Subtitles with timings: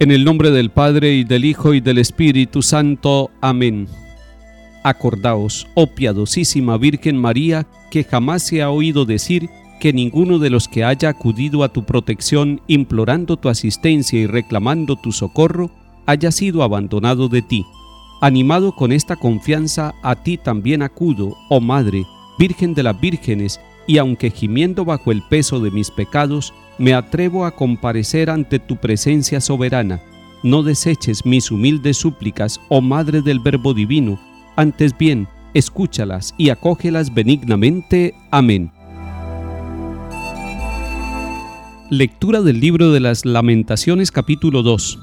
[0.00, 3.32] En el nombre del Padre y del Hijo y del Espíritu Santo.
[3.40, 3.88] Amén.
[4.84, 10.68] Acordaos, oh piadosísima Virgen María, que jamás se ha oído decir que ninguno de los
[10.68, 15.72] que haya acudido a tu protección implorando tu asistencia y reclamando tu socorro
[16.06, 17.66] haya sido abandonado de ti.
[18.20, 22.04] Animado con esta confianza, a ti también acudo, oh Madre,
[22.38, 27.44] Virgen de las Vírgenes, y aunque gimiendo bajo el peso de mis pecados, me atrevo
[27.44, 30.00] a comparecer ante tu presencia soberana.
[30.42, 34.20] No deseches mis humildes súplicas, oh Madre del Verbo Divino,
[34.56, 38.14] antes bien, escúchalas y acógelas benignamente.
[38.30, 38.70] Amén.
[41.90, 44.98] Lectura del libro de las Lamentaciones capítulo 2.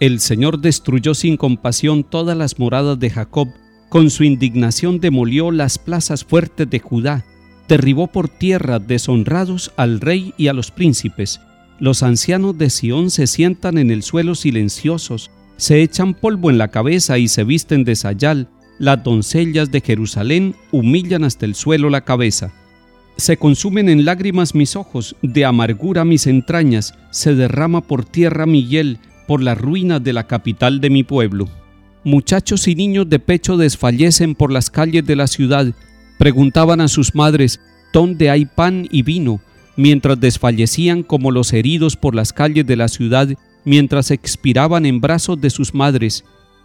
[0.00, 3.48] El Señor destruyó sin compasión todas las moradas de Jacob,
[3.88, 7.24] con su indignación demolió las plazas fuertes de Judá,
[7.70, 11.40] derribó por tierra deshonrados al rey y a los príncipes.
[11.78, 16.68] Los ancianos de Sión se sientan en el suelo silenciosos, se echan polvo en la
[16.68, 18.48] cabeza y se visten de sayal.
[18.80, 22.52] Las doncellas de Jerusalén humillan hasta el suelo la cabeza.
[23.16, 28.66] Se consumen en lágrimas mis ojos, de amargura mis entrañas, se derrama por tierra mi
[28.66, 28.98] hiel,
[29.28, 31.48] por la ruina de la capital de mi pueblo.
[32.02, 35.72] Muchachos y niños de pecho desfallecen por las calles de la ciudad,
[36.20, 37.60] Preguntaban a sus madres,
[37.94, 39.40] ¿dónde hay pan y vino?
[39.80, 43.30] mientras desfallecían como los heridos por las calles de la ciudad,
[43.64, 46.22] mientras expiraban en brazos de sus madres.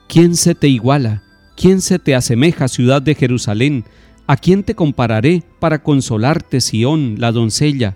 [0.09, 1.23] ¿Quién se te iguala?
[1.55, 3.85] ¿Quién se te asemeja, ciudad de Jerusalén?
[4.27, 7.95] ¿A quién te compararé para consolarte, Sión, la doncella?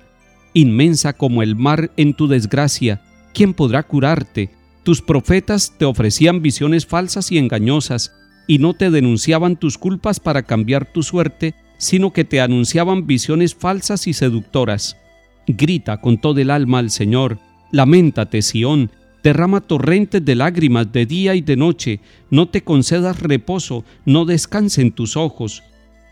[0.53, 3.01] Inmensa como el mar en tu desgracia,
[3.33, 4.51] ¿quién podrá curarte?
[4.83, 8.13] Tus profetas te ofrecían visiones falsas y engañosas,
[8.49, 13.53] y no te denunciaban tus culpas para cambiar tu suerte, sino que te anunciaban visiones
[13.53, 14.97] falsas y seductoras.
[15.45, 17.37] Grita con todo el alma al Señor,
[17.71, 18.89] lamentate, Sión,
[19.21, 21.99] derrama torrentes de lágrimas de día y de noche,
[22.31, 25.61] no te concedas reposo, no descansen tus ojos.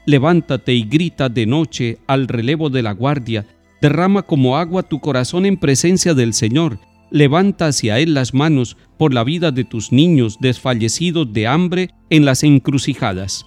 [0.06, 3.48] Levántate y grita de noche al relevo de la guardia,
[3.82, 6.78] derrama como agua tu corazón en presencia del Señor,
[7.12, 12.26] levanta hacia Él las manos por la vida de tus niños desfallecidos de hambre en
[12.26, 13.46] las encrucijadas.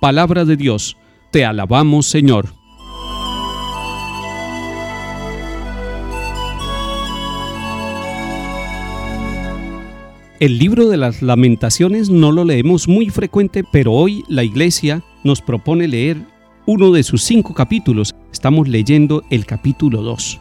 [0.00, 0.96] Palabra de Dios,
[1.30, 2.54] te alabamos Señor.
[10.40, 15.42] El libro de las lamentaciones no lo leemos muy frecuente, pero hoy la iglesia nos
[15.42, 16.16] propone leer
[16.64, 18.14] uno de sus cinco capítulos.
[18.32, 20.40] Estamos leyendo el capítulo 2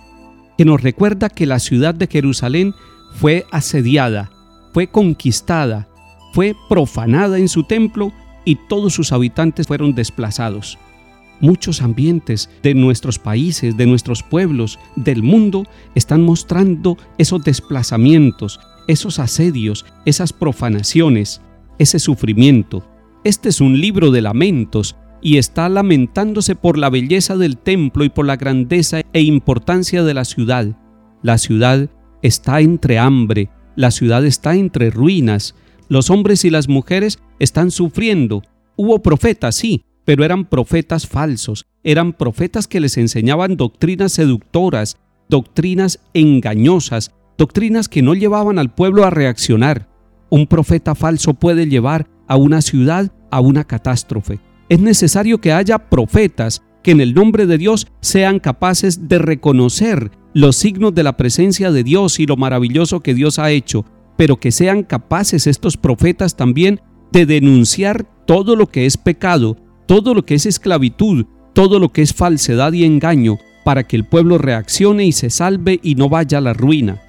[0.60, 2.76] que nos recuerda que la ciudad de Jerusalén
[3.14, 4.30] fue asediada,
[4.74, 5.88] fue conquistada,
[6.34, 8.12] fue profanada en su templo
[8.44, 10.78] y todos sus habitantes fueron desplazados.
[11.40, 15.66] Muchos ambientes de nuestros países, de nuestros pueblos, del mundo,
[15.96, 18.60] están mostrando esos desplazamientos,
[18.90, 21.40] esos asedios, esas profanaciones,
[21.78, 22.86] ese sufrimiento.
[23.24, 28.10] Este es un libro de lamentos y está lamentándose por la belleza del templo y
[28.10, 30.78] por la grandeza e importancia de la ciudad.
[31.22, 31.90] La ciudad
[32.22, 35.56] está entre hambre, la ciudad está entre ruinas,
[35.88, 38.44] los hombres y las mujeres están sufriendo.
[38.76, 44.98] Hubo profetas, sí, pero eran profetas falsos, eran profetas que les enseñaban doctrinas seductoras,
[45.28, 49.90] doctrinas engañosas, doctrinas que no llevaban al pueblo a reaccionar.
[50.30, 55.90] Un profeta falso puede llevar a una ciudad a una catástrofe es necesario que haya
[55.90, 61.18] profetas que en el nombre de Dios sean capaces de reconocer los signos de la
[61.18, 63.84] presencia de Dios y lo maravilloso que Dios ha hecho,
[64.16, 66.80] pero que sean capaces estos profetas también
[67.12, 69.58] de denunciar todo lo que es pecado,
[69.88, 74.06] todo lo que es esclavitud, todo lo que es falsedad y engaño, para que el
[74.06, 77.02] pueblo reaccione y se salve y no vaya a la ruina.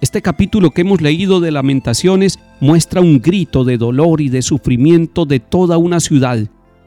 [0.00, 5.26] Este capítulo que hemos leído de lamentaciones muestra un grito de dolor y de sufrimiento
[5.26, 6.38] de toda una ciudad,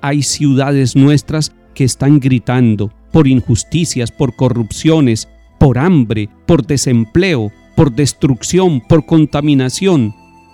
[0.02, 5.28] hay ciudades nuestras que están gritando por injusticias, por corrupciones,
[5.60, 10.14] por hambre, por desempleo, por destrucción, por contaminación.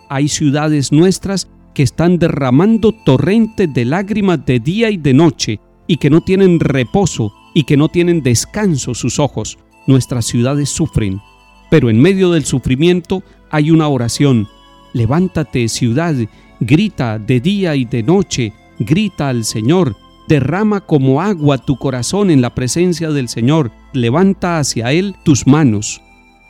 [0.09, 5.97] Hay ciudades nuestras que están derramando torrentes de lágrimas de día y de noche y
[5.97, 9.57] que no tienen reposo y que no tienen descanso sus ojos.
[9.85, 11.21] Nuestras ciudades sufren,
[11.69, 14.47] pero en medio del sufrimiento hay una oración.
[14.93, 16.15] Levántate ciudad,
[16.59, 19.95] grita de día y de noche, grita al Señor,
[20.27, 26.01] derrama como agua tu corazón en la presencia del Señor, levanta hacia Él tus manos.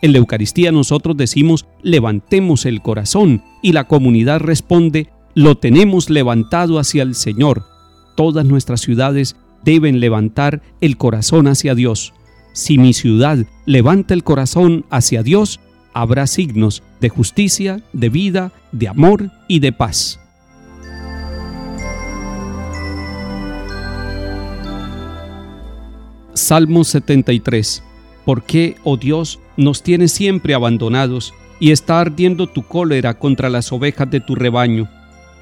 [0.01, 6.79] En la Eucaristía nosotros decimos, levantemos el corazón, y la comunidad responde, lo tenemos levantado
[6.79, 7.63] hacia el Señor.
[8.15, 12.13] Todas nuestras ciudades deben levantar el corazón hacia Dios.
[12.53, 15.59] Si mi ciudad levanta el corazón hacia Dios,
[15.93, 20.19] habrá signos de justicia, de vida, de amor y de paz.
[26.47, 27.83] Salmo 73
[28.23, 33.73] ¿Por qué, oh Dios, nos tienes siempre abandonados y está ardiendo tu cólera contra las
[33.73, 34.87] ovejas de tu rebaño?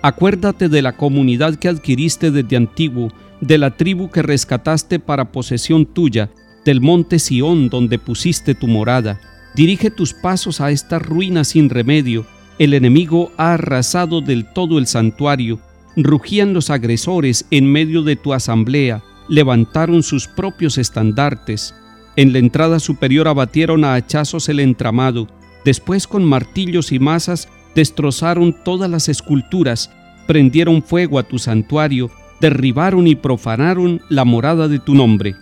[0.02, 5.86] Acuérdate de la comunidad que adquiriste desde antiguo, de la tribu que rescataste para posesión
[5.86, 6.31] tuya,
[6.66, 9.22] del monte Sión donde pusiste tu morada.
[9.54, 12.25] Dirige tus pasos a esta ruina sin remedio.
[12.57, 15.60] El enemigo ha arrasado del todo el santuario.
[15.96, 19.04] Rugían los agresores en medio de tu asamblea.
[19.27, 21.75] Levantaron sus propios estandartes.
[22.16, 25.27] En la entrada superior abatieron a hachazos el entramado,
[25.66, 29.92] después con martillos y masas destrozaron todas las esculturas,
[30.27, 35.36] prendieron fuego a tu santuario, derribaron y profanaron la morada de tu nombre.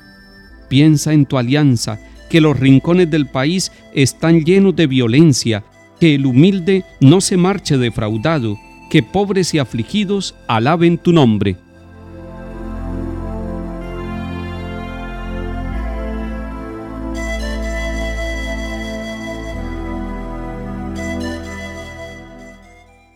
[0.70, 5.64] Piensa en tu alianza, que los rincones del país están llenos de violencia,
[6.00, 8.58] que el humilde no se marche defraudado,
[8.90, 11.58] que pobres y afligidos alaben tu nombre.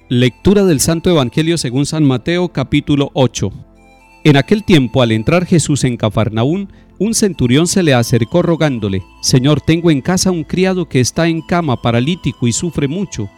[0.10, 3.52] Lectura del Santo Evangelio según San Mateo capítulo 8.
[4.24, 9.60] En aquel tiempo, al entrar Jesús en Cafarnaún, un centurión se le acercó rogándole, Señor,
[9.60, 13.30] tengo en casa un criado que está en cama paralítico y sufre mucho.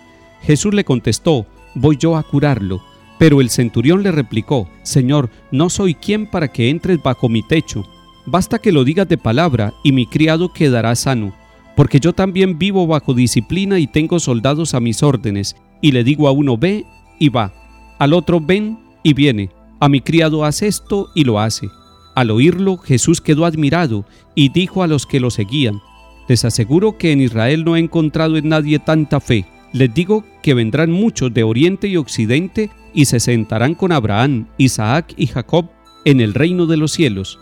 [0.44, 2.84] Jesús le contestó, voy yo a curarlo.
[3.18, 7.84] Pero el centurión le replicó, Señor, no soy quien para que entres bajo mi techo.
[8.28, 11.34] Basta que lo digas de palabra y mi criado quedará sano,
[11.76, 16.28] porque yo también vivo bajo disciplina y tengo soldados a mis órdenes y le digo
[16.28, 16.86] a uno ve
[17.20, 17.54] y va,
[17.98, 19.50] al otro ven y viene,
[19.80, 21.70] a mi criado haz esto y lo hace.
[22.16, 24.06] Al oírlo Jesús quedó admirado
[24.36, 25.80] y dijo a los que lo seguían,
[26.28, 29.46] les aseguro que en Israel no he encontrado en nadie tanta fe.
[29.74, 35.14] Les digo que vendrán muchos de oriente y occidente y se sentarán con Abraham, Isaac
[35.18, 35.70] y Jacob
[36.06, 37.40] en el reino de los cielos.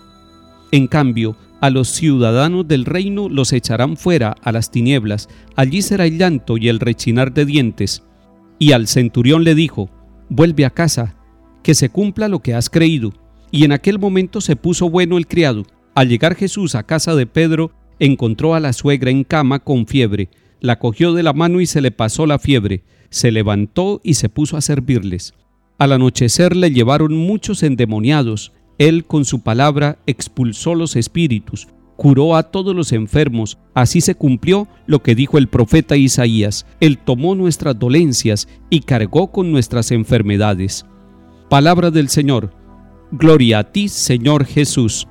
[0.72, 6.06] En cambio, a los ciudadanos del reino los echarán fuera a las tinieblas, allí será
[6.06, 8.04] el llanto y el rechinar de dientes.
[8.59, 9.89] Y al centurión le dijo,
[10.30, 11.15] vuelve a casa,
[11.63, 13.13] que se cumpla lo que has creído.
[13.51, 15.63] Y en aquel momento se puso bueno el criado.
[15.95, 20.30] Al llegar Jesús a casa de Pedro, encontró a la suegra en cama con fiebre,
[20.59, 24.30] la cogió de la mano y se le pasó la fiebre, se levantó y se
[24.30, 25.33] puso a servirles.
[25.77, 31.68] Al anochecer le llevaron muchos endemoniados, él con su palabra expulsó los espíritus,
[31.98, 33.58] curó a todos los enfermos.
[33.74, 36.66] Así se cumplió lo que dijo el profeta Isaías.
[36.80, 40.86] Él tomó nuestras dolencias y cargó con nuestras enfermedades.
[41.50, 42.54] Palabra del Señor.
[43.12, 45.08] Gloria a ti, Señor Jesús.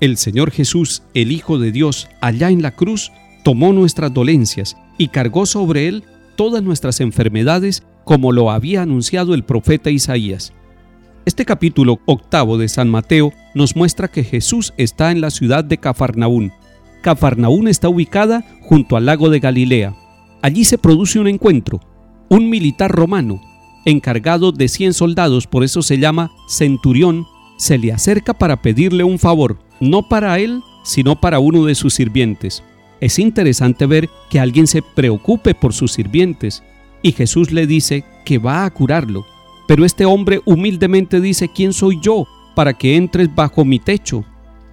[0.00, 3.12] El Señor Jesús, el Hijo de Dios, allá en la cruz,
[3.42, 6.04] tomó nuestras dolencias y cargó sobre él
[6.36, 10.52] todas nuestras enfermedades como lo había anunciado el profeta Isaías.
[11.24, 15.78] Este capítulo octavo de San Mateo nos muestra que Jesús está en la ciudad de
[15.78, 16.52] Cafarnaún.
[17.00, 19.94] Cafarnaún está ubicada junto al lago de Galilea.
[20.42, 21.80] Allí se produce un encuentro.
[22.28, 23.40] Un militar romano,
[23.84, 29.18] encargado de 100 soldados, por eso se llama centurión, se le acerca para pedirle un
[29.18, 32.64] favor, no para él, sino para uno de sus sirvientes.
[33.02, 36.62] Es interesante ver que alguien se preocupe por sus sirvientes
[37.02, 39.26] y Jesús le dice que va a curarlo.
[39.66, 44.24] Pero este hombre humildemente dice, ¿quién soy yo para que entres bajo mi techo?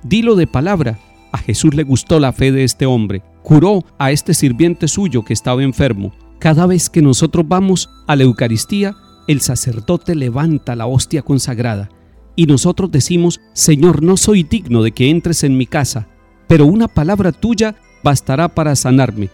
[0.04, 1.00] Dilo de palabra.
[1.32, 3.24] A Jesús le gustó la fe de este hombre.
[3.42, 6.14] Curó a este sirviente suyo que estaba enfermo.
[6.38, 8.96] Cada vez que nosotros vamos a la Eucaristía,
[9.28, 11.90] el sacerdote levanta la hostia consagrada
[12.36, 16.08] y nosotros decimos, Señor, no soy digno de que entres en mi casa,
[16.50, 19.30] pero una palabra tuya bastará para sanarme.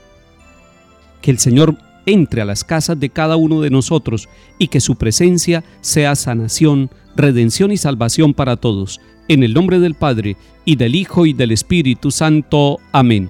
[1.22, 4.28] Que el Señor entre a las casas de cada uno de nosotros
[4.60, 9.00] y que su presencia sea sanación, redención y salvación para todos.
[9.30, 12.80] En el nombre del Padre, y del Hijo, y del Espíritu Santo.
[12.92, 13.30] Amén.